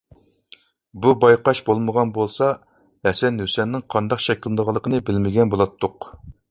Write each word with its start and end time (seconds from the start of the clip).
بۇ 1.03 1.11
بايقاش 1.23 1.61
بولمىغان 1.67 2.13
بولسا، 2.17 2.49
ھەسەن- 3.09 3.39
ھۈسەننىڭ 3.45 3.87
قانداق 3.97 4.27
شەكىللىنىدىغانلىقىنى 4.29 5.07
بىلمىگەن 5.11 5.55
بولاتتۇق. 5.55 6.15